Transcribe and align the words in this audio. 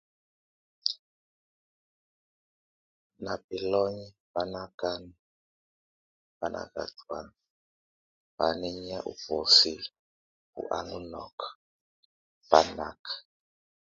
Nabeloŋ 3.23 3.93
bá 4.33 4.41
nakan, 4.53 5.03
bá 6.37 6.47
nakatuan, 6.53 7.27
bá 8.37 8.47
nenye 8.61 8.97
o 9.09 9.11
buɔ́sɛ 9.21 9.73
bó 10.51 10.61
alanok, 10.77 11.37
bá 12.49 12.59
nak. 12.77 13.01